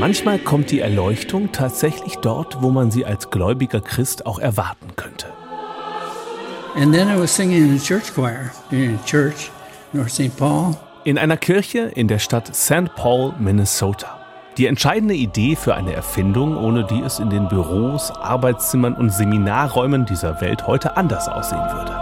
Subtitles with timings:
[0.00, 5.26] Manchmal kommt die Erleuchtung tatsächlich dort, wo man sie als gläubiger Christ auch erwarten könnte.
[6.74, 9.50] And then I was singing in a church choir in a church,
[9.92, 10.34] North St.
[10.38, 10.74] Paul.
[11.04, 12.94] In einer Kirche in der Stadt St.
[12.96, 14.18] Paul, Minnesota.
[14.56, 20.06] Die entscheidende Idee für eine Erfindung, ohne die es in den Büros, Arbeitszimmern und Seminarräumen
[20.06, 21.92] dieser Welt heute anders aussehen würde.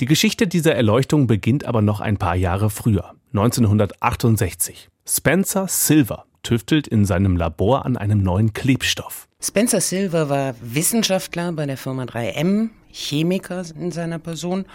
[0.00, 4.88] Die Geschichte dieser Erleuchtung beginnt aber noch ein paar Jahre früher, 1968.
[5.06, 9.28] Spencer Silver tüftelt in seinem Labor an einem neuen Klebstoff.
[9.40, 14.66] Spencer Silver war Wissenschaftler bei der Firma 3M, Chemiker in seiner Person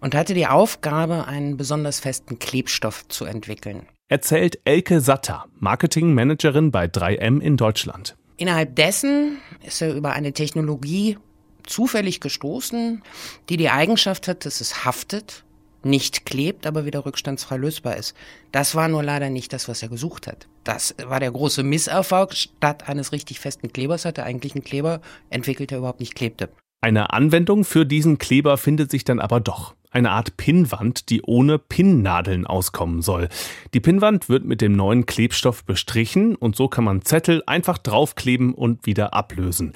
[0.00, 3.86] und hatte die Aufgabe, einen besonders festen Klebstoff zu entwickeln.
[4.08, 8.14] Erzählt Elke Satter, Marketingmanagerin bei 3M in Deutschland.
[8.36, 11.16] Innerhalb dessen ist er über eine Technologie
[11.64, 13.02] zufällig gestoßen,
[13.48, 15.44] die die Eigenschaft hat, dass es haftet,
[15.84, 18.14] nicht klebt, aber wieder rückstandsfrei lösbar ist.
[18.50, 20.48] Das war nur leider nicht das, was er gesucht hat.
[20.64, 22.34] Das war der große Misserfolg.
[22.34, 26.48] Statt eines richtig festen Klebers hat er eigentlich einen Kleber entwickelt, der überhaupt nicht klebte.
[26.80, 29.74] Eine Anwendung für diesen Kleber findet sich dann aber doch.
[29.92, 33.28] Eine Art Pinnwand, die ohne Pinnnadeln auskommen soll.
[33.74, 38.54] Die Pinnwand wird mit dem neuen Klebstoff bestrichen und so kann man Zettel einfach draufkleben
[38.54, 39.74] und wieder ablösen.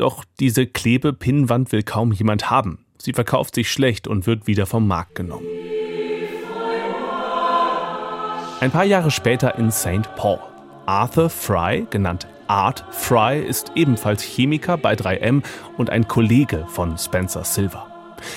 [0.00, 2.86] Doch diese Klebe-Pinnwand will kaum jemand haben.
[2.96, 5.44] Sie verkauft sich schlecht und wird wieder vom Markt genommen.
[8.60, 10.16] Ein paar Jahre später in St.
[10.16, 10.38] Paul.
[10.86, 15.42] Arthur Fry, genannt Art Fry ist ebenfalls Chemiker bei 3M
[15.76, 17.86] und ein Kollege von Spencer Silver.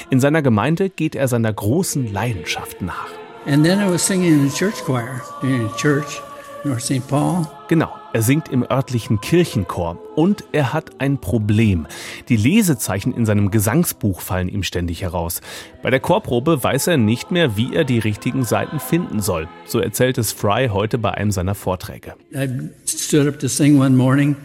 [0.10, 3.08] In seiner Gemeinde geht er seiner großen Leidenschaft nach.
[3.46, 6.22] And then I was singing in a church choir in a church,
[6.66, 7.08] North St.
[7.08, 7.48] Paul.
[7.70, 11.88] Genau, er singt im örtlichen Kirchenchor und er hat ein Problem.
[12.30, 15.42] Die Lesezeichen in seinem Gesangsbuch fallen ihm ständig heraus.
[15.82, 19.50] Bei der Chorprobe weiß er nicht mehr, wie er die richtigen Seiten finden soll.
[19.66, 22.14] So erzählt es Fry heute bei einem seiner Vorträge.
[22.34, 22.48] I
[22.88, 24.36] stood up to sing one morning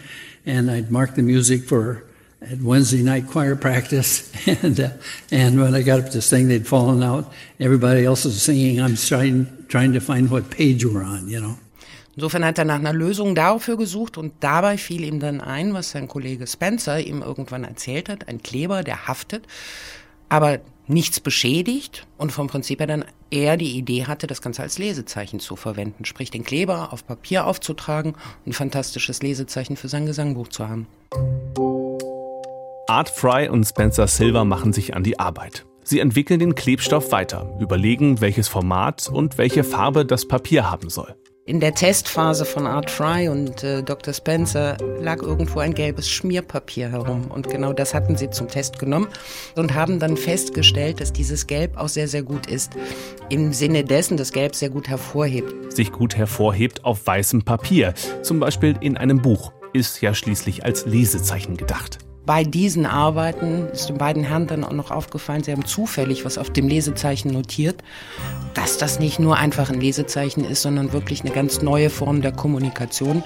[0.47, 2.03] and I'd marked the music for
[2.41, 4.31] at Wednesday night choir practice,
[4.63, 4.91] and uh,
[5.31, 7.33] and when I got up to sing, they'd fallen out.
[7.59, 8.81] Everybody else was singing.
[8.81, 11.57] I'm trying trying to find what page we're on, you know.
[12.19, 15.93] Insofern hat er nach einer Lösung dafür gesucht und dabei fiel ihm dann ein, was
[15.93, 19.47] sein Kollege Spencer ihm irgendwann erzählt hat, ein Kleber, der haftet,
[20.29, 20.59] aber
[20.89, 25.39] nichts beschädigt und vom Prinzip her dann er die Idee hatte, das Ganze als Lesezeichen
[25.39, 30.49] zu verwenden, sprich den Kleber auf Papier aufzutragen und ein fantastisches Lesezeichen für sein Gesangbuch
[30.49, 30.89] zu haben.
[32.89, 35.67] Art Fry und Spencer Silver machen sich an die Arbeit.
[35.85, 41.15] Sie entwickeln den Klebstoff weiter, überlegen, welches Format und welche Farbe das Papier haben soll.
[41.49, 44.13] In der Testphase von Art Fry und äh, Dr.
[44.13, 47.31] Spencer lag irgendwo ein gelbes Schmierpapier herum.
[47.31, 49.09] Und genau das hatten sie zum Test genommen
[49.57, 52.73] und haben dann festgestellt, dass dieses Gelb auch sehr, sehr gut ist.
[53.31, 55.73] Im Sinne dessen, dass Gelb sehr gut hervorhebt.
[55.73, 60.85] Sich gut hervorhebt auf weißem Papier, zum Beispiel in einem Buch, ist ja schließlich als
[60.85, 61.99] Lesezeichen gedacht
[62.29, 66.37] bei diesen Arbeiten ist den beiden Herren dann auch noch aufgefallen, sie haben zufällig was
[66.37, 67.83] auf dem Lesezeichen notiert,
[68.53, 72.33] dass das nicht nur einfach ein Lesezeichen ist, sondern wirklich eine ganz neue Form der
[72.33, 73.23] Kommunikation.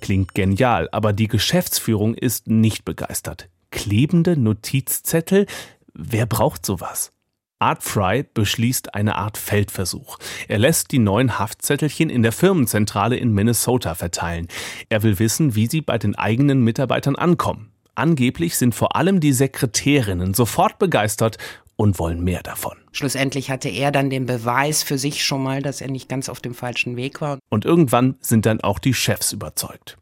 [0.00, 3.48] Klingt genial, aber die Geschäftsführung ist nicht begeistert.
[3.72, 5.46] Klebende Notizzettel?
[5.92, 7.10] Wer braucht sowas?
[7.60, 10.16] Art Fry beschließt eine Art Feldversuch.
[10.48, 14.48] Er lässt die neuen Haftzettelchen in der Firmenzentrale in Minnesota verteilen.
[14.88, 17.70] Er will wissen, wie sie bei den eigenen Mitarbeitern ankommen.
[17.94, 21.36] Angeblich sind vor allem die Sekretärinnen sofort begeistert
[21.76, 22.78] und wollen mehr davon.
[22.92, 26.40] Schlussendlich hatte er dann den Beweis für sich schon mal, dass er nicht ganz auf
[26.40, 27.38] dem falschen Weg war.
[27.50, 29.98] Und irgendwann sind dann auch die Chefs überzeugt.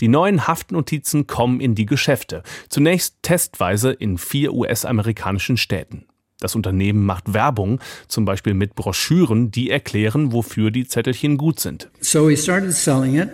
[0.00, 6.04] Die neuen Haftnotizen kommen in die Geschäfte, zunächst testweise in vier US-amerikanischen Städten.
[6.40, 11.90] Das Unternehmen macht Werbung, zum Beispiel mit Broschüren, die erklären, wofür die Zettelchen gut sind.
[12.00, 13.28] So we started selling it,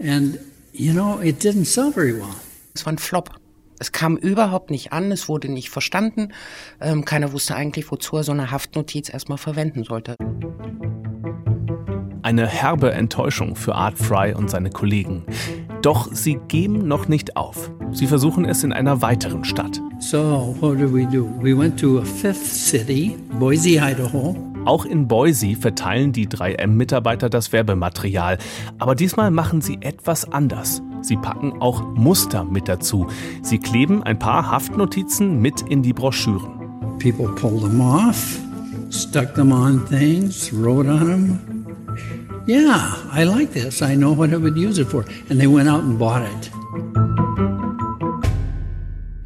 [0.00, 0.38] and
[0.72, 2.34] you know, it didn't sell very well.
[2.74, 3.30] Es war ein Flop.
[3.78, 6.32] Es kam überhaupt nicht an, es wurde nicht verstanden.
[6.80, 10.16] Ähm, keiner wusste eigentlich, wozu er so eine Haftnotiz erstmal verwenden sollte.
[12.22, 15.24] Eine herbe Enttäuschung für Art Fry und seine Kollegen.
[15.82, 17.70] Doch sie geben noch nicht auf.
[17.90, 19.80] Sie versuchen es in einer weiteren Stadt.
[19.98, 21.28] So, what did we do?
[21.40, 24.36] We went to a fifth city, Boise, Idaho.
[24.64, 28.38] Auch in Boise verteilen die 3M-Mitarbeiter das Werbematerial.
[28.78, 30.80] Aber diesmal machen sie etwas anders.
[31.00, 33.08] Sie packen auch Muster mit dazu.
[33.42, 36.60] Sie kleben ein paar Haftnotizen mit in die Broschüren.
[37.00, 38.38] People pulled them off,
[38.90, 41.61] stuck them on things, wrote on them.
[42.44, 43.82] Yeah, I like this.
[43.82, 45.04] I know what I would use it for.
[45.30, 46.50] And they went out and bought it.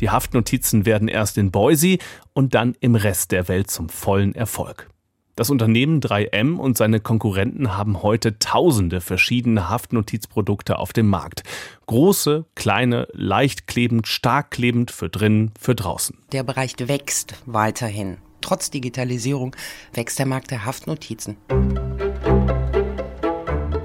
[0.00, 1.96] Die Haftnotizen werden erst in Boise
[2.34, 4.90] und dann im Rest der Welt zum vollen Erfolg.
[5.34, 11.42] Das Unternehmen 3M und seine Konkurrenten haben heute tausende verschiedene Haftnotizprodukte auf dem Markt.
[11.86, 16.18] Große, kleine, leicht klebend, stark klebend für drinnen, für draußen.
[16.32, 18.18] Der Bereich wächst weiterhin.
[18.42, 19.56] Trotz Digitalisierung
[19.94, 21.38] wächst der Markt der Haftnotizen.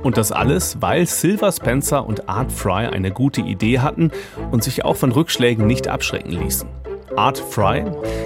[0.03, 4.11] Und das alles, weil Silver Spencer und Art Fry eine gute Idee hatten
[4.51, 6.67] und sich auch von Rückschlägen nicht abschrecken ließen.
[7.15, 7.83] Art Fry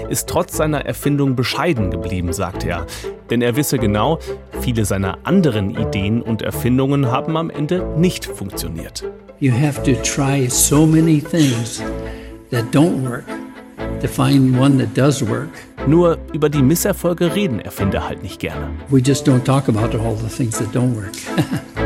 [0.09, 2.85] ist trotz seiner Erfindung bescheiden geblieben, sagt er.
[3.29, 4.19] Denn er wisse genau,
[4.61, 9.03] viele seiner anderen Ideen und Erfindungen haben am Ende nicht funktioniert.
[9.39, 11.83] You have to try so many things
[12.51, 13.25] that don't work
[13.99, 15.49] to find one that does work.
[15.87, 18.69] Nur über die Misserfolge reden Erfinder halt nicht gerne.
[18.89, 21.13] We just don't talk about all the things that don't work.